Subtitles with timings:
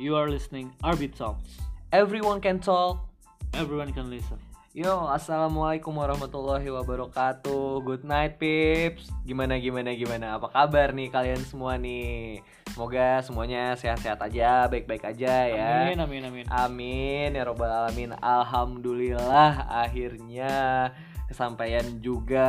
[0.00, 1.60] You are listening Arbit Talks.
[1.92, 3.04] Everyone can talk.
[3.52, 4.40] Everyone can listen.
[4.72, 7.84] Yo, assalamualaikum warahmatullahi wabarakatuh.
[7.84, 9.12] Good night, pips.
[9.28, 10.40] Gimana, gimana, gimana?
[10.40, 12.40] Apa kabar nih kalian semua nih?
[12.72, 15.92] Semoga semuanya sehat-sehat aja, baik-baik aja ya.
[15.92, 16.46] Amin, amin, amin.
[16.48, 18.16] Amin ya robbal alamin.
[18.24, 20.88] Alhamdulillah akhirnya
[21.28, 22.48] kesampaian juga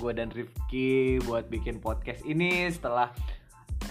[0.00, 3.12] gue dan Rifki buat bikin podcast ini setelah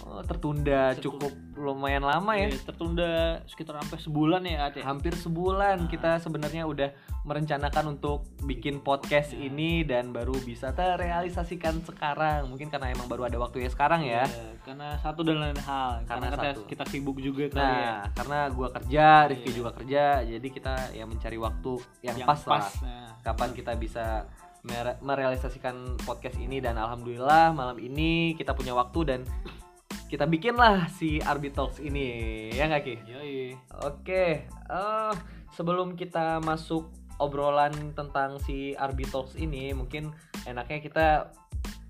[0.09, 2.49] oh, tertunda Tertu- cukup lumayan lama ya.
[2.49, 3.09] Iya, tertunda
[3.45, 4.81] sekitar sampai sebulan ya, Aceh.
[4.81, 5.89] Hampir sebulan Ah.
[5.89, 6.89] kita sebenarnya udah
[7.21, 9.45] merencanakan untuk bikin podcast Ya.
[9.45, 12.49] ini dan baru bisa terrealisasikan sekarang.
[12.49, 14.25] Mungkin karena emang baru ada waktu ya sekarang ya.
[14.25, 16.01] Iya, karena satu dan lain hal.
[16.03, 16.61] Karena Karena, kita, satu.
[16.65, 17.95] kita sibuk juga kali Nah, ya.
[18.15, 19.57] karena gua kerja, Rifki Iya.
[19.57, 22.65] juga kerja, jadi kita ya mencari waktu yang, Yang pas, lah.
[22.81, 24.23] Nah, Kapan kita bisa
[24.59, 29.19] mere- merealisasikan podcast ini dan alhamdulillah malam ini kita punya waktu dan
[30.09, 32.95] kita bikinlah si Arbi Talks ini ya nggak Ki?
[33.05, 33.53] Yoi.
[33.85, 35.13] Oke, eh
[35.53, 36.89] sebelum kita masuk
[37.21, 40.09] obrolan tentang si Arbi Talks ini, mungkin
[40.49, 41.07] enaknya kita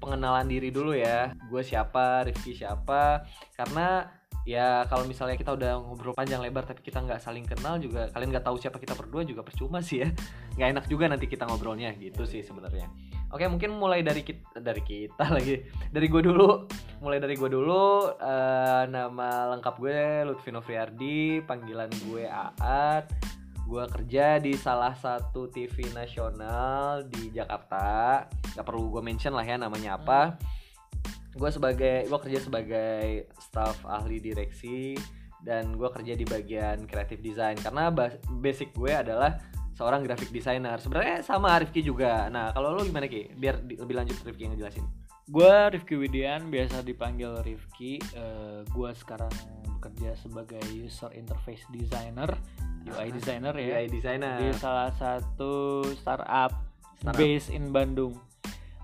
[0.04, 1.32] pengenalan diri dulu ya.
[1.48, 3.24] Gue siapa, Rifki siapa?
[3.56, 4.04] Karena
[4.44, 8.36] ya kalau misalnya kita udah ngobrol panjang lebar tapi kita nggak saling kenal juga, kalian
[8.36, 10.12] nggak tahu siapa kita berdua juga percuma sih ya.
[10.60, 12.92] Nggak enak juga nanti kita ngobrolnya gitu sih sebenarnya.
[13.32, 15.62] Oke, mungkin mulai dari kita, dari kita lagi,
[15.94, 16.68] dari gue dulu
[17.00, 23.08] mulai dari gue dulu eh, nama lengkap gue Lutfi Novriardi panggilan gue Aat
[23.70, 28.26] gue kerja di salah satu TV nasional di Jakarta.
[28.58, 30.42] Gak perlu gue mention lah ya namanya apa.
[31.38, 34.98] Gue sebagai gue kerja sebagai staff ahli direksi
[35.46, 37.62] dan gue kerja di bagian creative design.
[37.62, 39.38] Karena bas- basic gue adalah
[39.78, 40.82] seorang graphic designer.
[40.82, 42.26] Sebenarnya sama Rifki juga.
[42.34, 43.38] Nah kalau lo gimana ki?
[43.38, 48.02] Biar lebih lanjut Rifki yang ngejelasin Gua Rifki Widian, biasa dipanggil Rifki.
[48.18, 49.30] Eh, gua sekarang
[49.78, 52.34] bekerja sebagai user interface designer,
[52.84, 53.80] UI designer ya.
[53.80, 56.52] UI designer di salah satu startup,
[57.00, 57.16] Startup.
[57.16, 58.18] based in Bandung.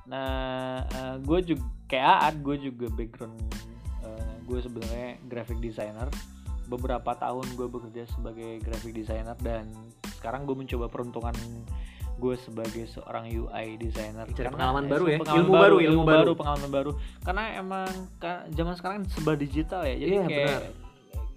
[0.05, 0.85] Nah,
[1.25, 3.35] gue juga kayak Aad, gue juga background
[4.45, 6.07] gue sebenarnya graphic designer.
[6.69, 9.69] Beberapa tahun gue bekerja sebagai graphic designer dan
[10.17, 11.33] sekarang gue mencoba peruntungan
[12.25, 14.25] gue sebagai seorang UI designer.
[14.25, 15.17] Cari Karena- pengalaman eh, baru ya?
[15.19, 16.31] pengalaman Ilmu baru, ilmu baru.
[16.33, 16.91] pengalaman baru.
[17.21, 20.83] Karena emang ka- zaman sekarang serba digital ya, jadi Iya, kayak benar.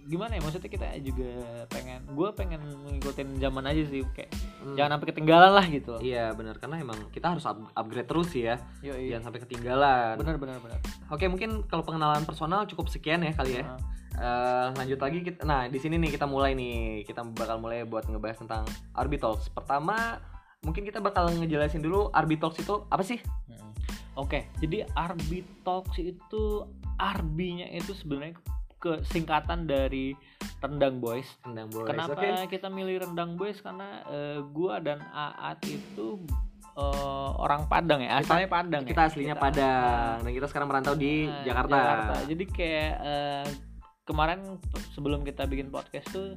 [0.08, 1.28] gimana ya maksudnya kita juga
[1.68, 4.72] pengen gue pengen ngikutin zaman aja sih kayak Hmm.
[4.72, 5.94] jangan sampai ketinggalan lah gitu.
[6.00, 9.12] Iya benar karena emang kita harus up- upgrade terus sih ya, Yoi.
[9.12, 10.16] jangan sampai ketinggalan.
[10.16, 13.68] benar benar benar Oke mungkin kalau pengenalan personal cukup sekian ya kali ya.
[13.68, 13.80] Heeh.
[14.18, 18.02] Eh, lanjut lagi kita, nah di sini nih kita mulai nih kita bakal mulai buat
[18.02, 19.46] ngebahas tentang Arbitalks.
[19.48, 20.16] Pertama
[20.62, 23.18] mungkin kita bakal ngejelasin dulu Arbitalks itu apa sih?
[23.46, 23.70] Mm.
[24.18, 26.66] Oke, jadi Arbi Talks itu
[26.98, 28.34] Arbinya itu sebenarnya
[28.78, 30.10] ke singkatan dari
[30.58, 31.26] Rendang Boys.
[31.46, 31.86] Tendang boys.
[31.86, 32.50] Kenapa Oke.
[32.50, 33.62] kita milih Rendang Boys?
[33.62, 36.18] Karena eh, gua dan Aat itu
[36.74, 38.82] eh, orang Padang ya, Kita- asalnya Padang.
[38.82, 39.06] Kita ya.
[39.06, 41.78] aslinya Kita- Padang dan kita sekarang merantau di Nah, Jakarta.
[42.26, 43.46] Jadi kayak eh,
[44.02, 44.40] kemarin
[44.98, 46.34] sebelum kita bikin podcast tuh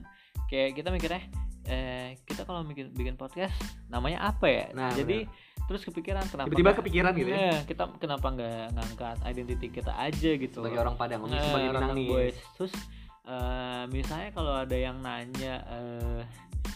[0.52, 1.24] kayak kita mikirnya
[1.64, 3.56] eh kita kalau bikin bikin podcast
[3.88, 4.66] namanya apa ya?
[4.76, 5.24] Nah, jadi
[5.70, 7.38] terus kepikiran kenapa Tiba-tiba kepikiran gitu ya.
[7.40, 11.96] Iya, kita kenapa nggak ngangkat identiti kita aja gitu Sebagai orang Padang, Nah, sebagai Minang
[11.96, 12.10] nih.
[12.12, 12.38] Boys.
[12.60, 12.74] Terus
[13.24, 16.20] eh, misalnya kalau ada yang nanya eh,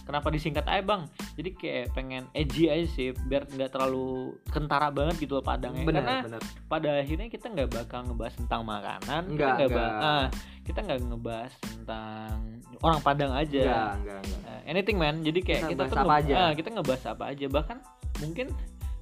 [0.06, 1.02] kenapa disingkat aja bang?
[1.36, 5.84] Jadi kayak pengen edgy aja sih, biar nggak terlalu kentara banget gitu loh Padangnya.
[5.84, 6.42] Benar, Karena benar.
[6.70, 10.26] pada akhirnya kita nggak bakal ngebahas tentang makanan, Enggak, kita nggak ah,
[10.62, 12.34] kita nggak ngebahas tentang
[12.80, 13.62] orang Padang aja.
[13.66, 14.60] Enggak, enggak, enggak.
[14.66, 16.34] Anything man, jadi kayak Kita kita, tuh apa aja.
[16.38, 17.46] ah, kita ngebahas apa aja.
[17.50, 17.78] Bahkan
[18.24, 18.48] mungkin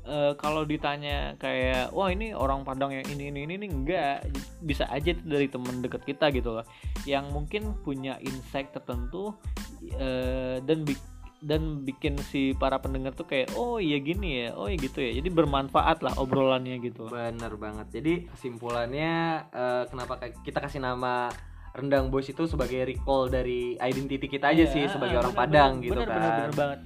[0.04, 4.28] eh, kalau ditanya kayak wah ini orang Padang yang ini ini ini, ini enggak.
[4.60, 6.66] Bisa aja itu dari temen deket kita gitu loh
[7.04, 9.36] yang mungkin punya insight tertentu
[9.96, 11.12] eh, dan bi-
[11.44, 15.12] dan bikin si para pendengar tuh kayak oh iya gini ya oh iya gitu ya.
[15.20, 18.00] Jadi bermanfaat lah obrolannya gitu Bener banget.
[18.00, 19.12] Jadi kesimpulannya
[19.52, 21.28] eh, kenapa kita kasih nama
[21.74, 25.42] Rendang Boys itu sebagai recall dari identity kita aja Iya, sih sebagai ah, orang bener,
[25.50, 26.16] Padang bener, gitu bener, kan.
[26.16, 26.80] bener, bener banget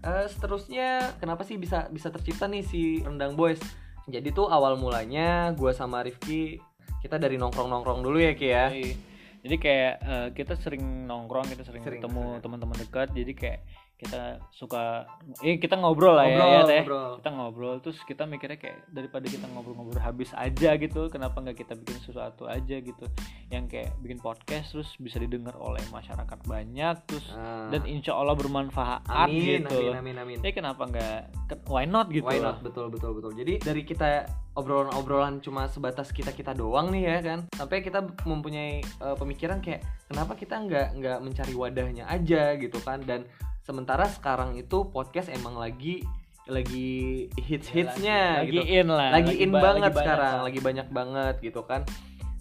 [0.00, 3.60] Eh, seterusnya kenapa sih bisa bisa tercipta nih si Rendang Boys?
[4.08, 6.58] Jadi tuh awal mulanya gua sama Rifki
[7.00, 8.66] kita dari nongkrong-nongkrong dulu ya Ki ya.
[8.72, 8.94] Iya.
[9.40, 13.08] Jadi kayak eh, kita sering nongkrong, kita sering, Sering, ketemu teman-teman dekat.
[13.16, 13.60] Jadi kayak
[14.00, 15.04] kita suka
[15.40, 17.10] eh kita ngobrol lah Ngobrol, ya, ya teh ngobrol.
[17.20, 21.76] kita ngobrol terus kita mikirnya kayak daripada kita ngobrol-ngobrol habis aja gitu kenapa nggak kita
[21.76, 23.04] bikin sesuatu aja gitu
[23.48, 27.68] yang kayak bikin podcast terus bisa didengar oleh masyarakat banyak terus Ah.
[27.68, 30.38] dan insya Allah bermanfaat amin, gitu amin, amin, amin.
[30.40, 31.20] ya kenapa nggak
[31.66, 32.62] why not gitu Why not?
[32.62, 33.34] Betul, betul, betul.
[33.34, 34.22] Jadi dari kita
[34.54, 39.82] obrolan-obrolan cuma sebatas kita kita doang nih ya kan, sampai kita mempunyai eh, pemikiran kayak
[40.06, 43.02] kenapa kita nggak nggak mencari wadahnya aja gitu kan?
[43.02, 43.26] Dan
[43.70, 46.02] sementara sekarang itu podcast emang lagi
[46.50, 50.46] lagi hits hitsnya lagi gitu, in lah lagi in ba- banget banyak sekarang, lah.
[50.50, 51.86] lagi banyak banget gitu kan.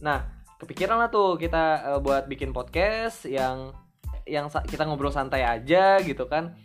[0.01, 0.25] Nah
[0.57, 3.77] kepikiran lah tuh kita eh, buat bikin podcast yang
[4.25, 6.57] yang kita ngobrol santai aja gitu kan.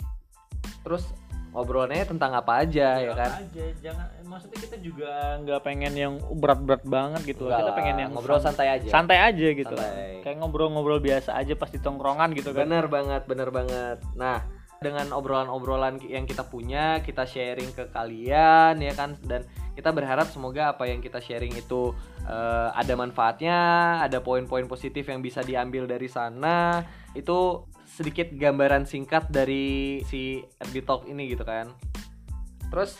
[0.81, 1.13] Terus
[1.55, 3.31] ngobrolannya tentang apa aja ya Apa kan?
[3.47, 7.47] aja jangan maksudnya kita juga nggak pengen yang berat-berat banget gitu.
[7.47, 8.89] Enggak kita lah, pengen yang ngobrol santai aja.
[8.91, 10.19] Santai aja gitu Santai.
[10.27, 12.67] kayak ngobrol-ngobrol biasa aja pas di tongkrongan gitu kan.
[12.67, 14.03] Bener banget bener banget.
[14.19, 14.43] Nah
[14.83, 19.15] dengan obrolan-obrolan yang kita punya kita sharing ke kalian ya kan?
[19.23, 19.47] Dan
[19.79, 21.95] kita berharap semoga apa yang kita sharing itu
[22.27, 23.57] eh, ada manfaatnya
[24.03, 26.83] ada poin-poin positif yang bisa diambil dari sana.
[27.15, 31.71] Itu sedikit gambaran singkat dari si RB Talk ini gitu kan.
[32.67, 32.99] Terus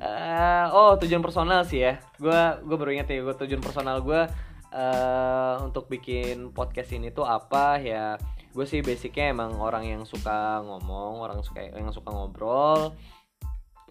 [0.00, 2.00] eh, oh tujuan personal sih ya.
[2.16, 4.24] Gue gue baru ingat ya gue tujuan personal gue
[4.70, 8.16] eh untuk bikin podcast ini tuh apa ya.
[8.56, 12.96] Gue sih basicnya emang orang yang suka ngomong orang suka yang suka ngobrol.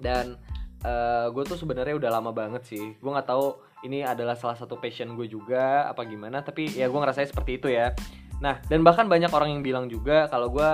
[0.02, 0.34] Dan
[1.30, 2.98] gue tuh sebenarnya udah lama banget sih.
[2.98, 7.00] Gue nggak tahu ini adalah salah satu passion gue juga apa gimana tapi ya gue
[7.00, 7.96] ngerasa seperti itu ya.
[8.44, 10.72] Nah dan bahkan banyak orang yang bilang juga kalau gue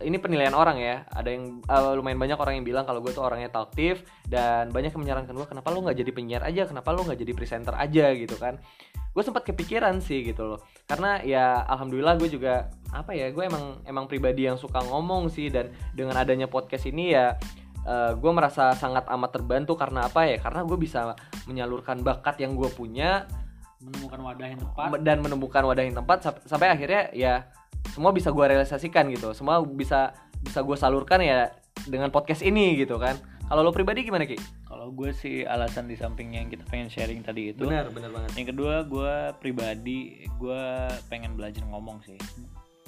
[0.00, 3.20] ini penilaian orang ya ada yang uh, lumayan banyak orang yang bilang kalau gue tuh
[3.20, 6.64] orangnya talkative dan banyak yang menyarankan gue kenapa lu nggak jadi penyiar aja?
[6.64, 8.08] Kenapa lu nggak jadi presenter aja?
[8.16, 8.56] gitu kan.
[9.12, 13.82] Gue sempat kepikiran sih gitu loh karena ya alhamdulillah gue juga apa ya gue emang
[13.84, 17.36] emang pribadi yang suka ngomong sih dan dengan adanya podcast ini ya
[18.18, 20.42] gue merasa sangat amat terbantu karena apa ya?
[20.42, 21.14] Karena gue bisa
[21.46, 23.30] menyalurkan bakat yang gue punya
[23.78, 24.88] menemukan wadah yang tepat.
[25.04, 27.34] dan menemukan wadah yang tepat sampai, sampai akhirnya ya
[27.94, 29.30] semua bisa gue realisasikan gitu.
[29.36, 31.54] Semua bisa bisa gue salurkan ya
[31.86, 33.14] dengan podcast ini gitu kan.
[33.46, 34.66] Kalau lo pribadi gimana ki?
[34.66, 38.30] Kalau gue sih alasan di samping yang kita pengen sharing tadi itu benar benar banget.
[38.34, 40.62] yang kedua gue pribadi gue
[41.06, 42.18] pengen belajar ngomong sih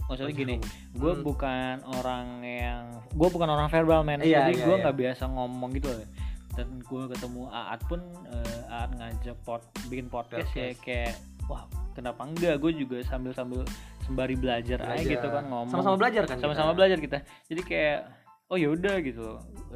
[0.09, 0.57] maksudnya gini
[0.93, 1.23] gue Hmm.
[1.23, 4.83] bukan orang yang gue bukan orang verbal man Iya, jadi iya, gue iya.
[4.83, 6.09] nggak biasa ngomong gitu loh.
[6.51, 11.15] dan gue ketemu Aat pun eh, Aat ngajak pod bikin podcast, ya kayak
[11.47, 11.63] wah
[11.93, 13.63] kenapa enggak gue juga sambil sambil
[14.03, 15.13] sembari belajar, aja Belajar.
[15.13, 16.77] gitu kan ngomong sama-sama belajar kan sama-sama kita?
[16.77, 17.99] belajar kita jadi kayak
[18.49, 19.27] oh ya udah gitu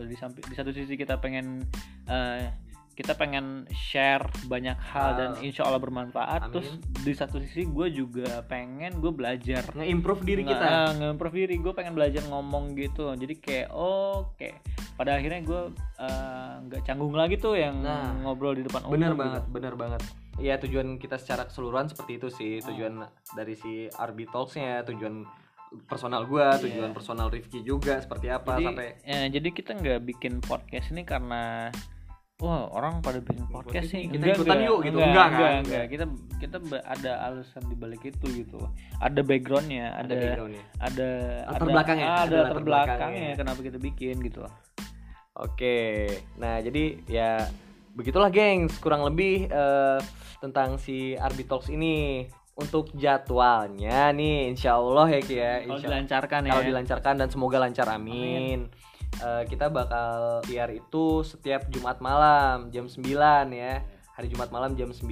[0.01, 1.63] di samping di satu sisi kita pengen
[2.05, 2.49] eh,
[2.93, 5.17] kita pengen share banyak hal Ah.
[5.17, 6.41] dan insya Allah bermanfaat.
[6.45, 6.53] Amin.
[6.53, 6.69] terus
[6.99, 9.65] di satu sisi gue juga pengen gue belajar.
[9.73, 10.67] Nge-improve diri Nge- kita.
[10.67, 11.55] ah, nge-improve diri.
[11.57, 13.11] Gue pengen belajar ngomong gitu.
[13.11, 14.61] Jadi kayak oh kayak
[14.93, 15.63] pada akhirnya gue
[15.99, 19.23] eh, nggak canggung lagi tuh yang Nah, ngobrol di depan bener umum gitu.
[19.23, 20.03] banget bener banget.
[20.35, 22.53] Ya tujuan kita secara keseluruhan seperti itu sih.
[22.61, 25.25] Tujuan dari si RB Talks-nya tujuan
[25.83, 26.69] personal gua Iya.
[26.69, 31.01] tujuan personal Rifki juga seperti apa jadi, sampai ya, jadi kita nggak bikin podcast ini
[31.03, 31.73] karena
[32.43, 34.99] wah orang pada bikin podcast ini kita ikutan yuk gitu.
[34.99, 35.63] enggak, Enggak, enggak, kan?
[35.63, 35.85] enggak.
[35.87, 36.05] kita
[36.37, 38.59] kita ada alasan di balik itu gitu
[38.99, 40.63] ada backgroundnya ada ada background-nya.
[40.77, 41.09] ada
[41.47, 43.31] Latar belakangnya, ah, ada ada latar belakangnya.
[43.39, 44.43] kenapa kita bikin gitu
[45.33, 47.49] Oke, nah jadi ya
[47.97, 49.99] begitulah gengs kurang lebih eh,
[50.39, 56.41] tentang si Arbi Talks ini untuk jadwalnya nih Insya Allah ya Ki ya kalau dilancarkan
[56.45, 58.69] ya kalau dilancarkan dan semoga lancar amin,
[59.21, 63.05] Eh, kita bakal siar itu setiap Jumat malam jam 9
[63.53, 63.85] ya.
[64.13, 65.09] Hari Jumat malam jam 9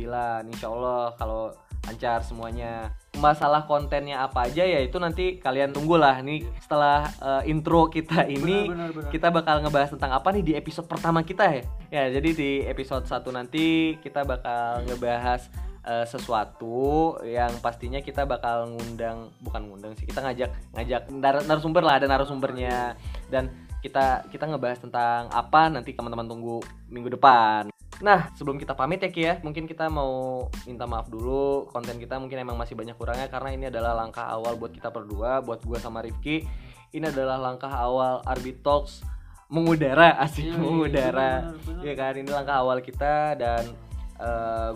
[0.48, 1.52] Insya Allah kalau
[1.86, 2.92] lancar semuanya.
[3.16, 8.68] Masalah kontennya apa aja ya itu nanti kalian tunggulah nih setelah eh, intro kita ini
[9.08, 11.62] kita bakal ngebahas tentang apa nih di episode pertama kita ya.
[11.88, 15.46] Ya jadi di episode 1 nanti kita bakal ngebahas
[15.86, 21.82] eh, sesuatu yang pastinya kita bakal ngundang bukan ngundang sih kita ngajak ngajak nar- narasumber
[21.86, 22.98] lah ada narasumbernya.
[23.32, 29.04] Dan kita kita ngebahas tentang apa nanti teman-teman tunggu minggu depan Nah, sebelum kita pamit
[29.04, 31.68] ya Ki ya, mungkin kita mau minta maaf dulu.
[31.68, 35.44] Konten kita mungkin emang masih banyak kurangnya karena ini adalah langkah awal buat kita berdua,
[35.44, 36.48] buat gua sama Rifki.
[36.96, 39.04] Ini adalah langkah awal Arbi Talks
[39.52, 41.52] mengudara, asik mengudara.
[41.84, 43.68] Ya kan, ini langkah awal kita dan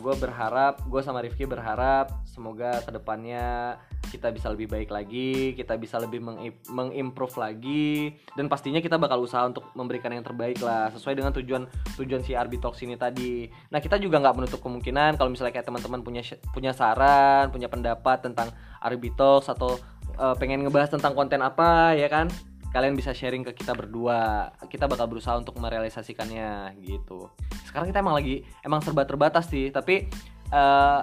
[0.01, 3.77] gue berharap, gue sama Rifki berharap semoga ke depannya
[4.09, 9.19] kita bisa lebih baik lagi, kita bisa lebih meng- mengimprove lagi, dan pastinya kita bakal
[9.21, 11.67] usaha untuk memberikan yang terbaik lah, sesuai dengan tujuan
[11.99, 13.51] tujuan si Arbi Talks ini tadi.
[13.75, 16.23] Nah kita juga nggak menutup kemungkinan kalau misalnya kayak teman-teman punya
[16.55, 18.55] punya saran, punya pendapat tentang
[19.19, 19.77] Talks atau
[20.15, 22.31] eh, pengen ngebahas tentang konten apa ya kan,
[22.75, 24.51] kalian bisa sharing ke kita berdua.
[24.67, 27.31] Kita bakal berusaha untuk merealisasikannya gitu.
[27.71, 30.11] Sekarang kita emang lagi emang serba terbatas sih tapi
[30.51, 31.01] eh,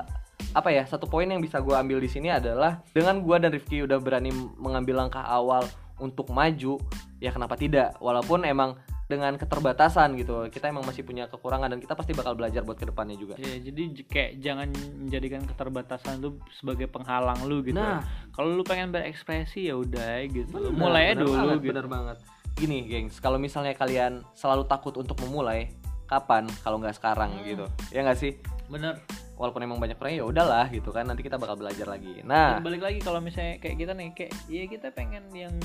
[0.52, 3.88] apa ya satu poin yang bisa gue ambil di sini adalah dengan gue dan Rifki
[3.88, 5.64] udah berani mengambil langkah awal
[5.96, 6.76] untuk maju
[7.24, 7.96] ya kenapa tidak?
[8.04, 8.76] Walaupun emang
[9.12, 12.86] dengan keterbatasan gitu kita emang masih punya kekurangan dan kita pasti bakal belajar buat ke
[12.86, 17.76] depannya juga Ya, jadi kayak jangan menjadikan keterbatasan lu sebagai penghalang lu gitu.
[17.76, 18.00] Nah.
[18.32, 20.48] kalau lu pengen berekspresi ya udah gitu.
[20.50, 21.70] Bener, Mulai bener dulu banget, gitu.
[21.70, 22.18] bener banget
[22.54, 25.72] gini gengs kalau misalnya kalian selalu takut untuk memulai
[26.06, 27.44] kapan kalau nggak sekarang Hmm.
[27.44, 28.36] gitu ya nggak sih
[28.68, 29.00] Bener.
[29.34, 32.64] walaupun emang banyak orang ya udahlah gitu kan nanti kita bakal belajar lagi nah Dan
[32.64, 35.56] balik lagi kalau misalnya kayak kita nih kayak ya kita pengen yang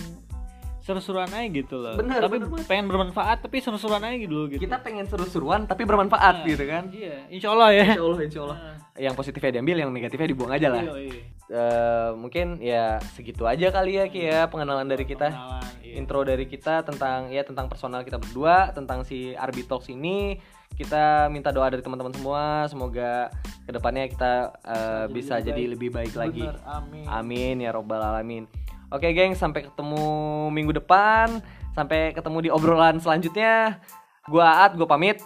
[0.87, 1.99] seru-seruan aja gitu loh.
[1.99, 4.63] Bener, tapi bener pengen bermanfaat tapi seru-seruan aja dulu gitu.
[4.63, 7.85] kita pengen seru-seruan tapi bermanfaat Nah, gitu kan Iya, insya Allah ya.
[7.91, 11.23] insya Allah insya Allah Nah, yang positifnya diambil yang negatifnya dibuang aja lah iya, iya.
[11.47, 15.95] Eh, mungkin ya segitu aja kali ya Ki ya pengenalan dari kita Pengenalan, iya.
[15.97, 20.39] intro dari kita tentang ya tentang personal kita berdua tentang si Arbi Talks ini
[20.73, 23.31] kita minta doa dari teman-teman semua semoga
[23.63, 25.73] ke depannya kita eh, Jadi bisa lebih jadi baik.
[25.75, 27.05] lebih baik lagi Bener, amin.
[27.07, 28.45] amin ya robbal alamin
[28.91, 30.05] oke geng sampai ketemu
[30.51, 31.41] minggu depan.
[31.77, 33.81] Sampai ketemu di obrolan selanjutnya.
[34.27, 35.21] Gua Aat gua pamit.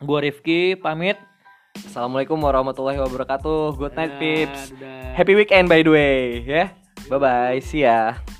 [0.00, 1.16] Gua Rifki pamit.
[1.72, 3.80] assalamualaikum warahmatullahi wabarakatuh.
[3.80, 4.60] Good night Dadah, peeps.
[4.76, 5.16] dadah.
[5.16, 6.68] happy weekend by the way ya.
[7.08, 8.31] Bye bye see ya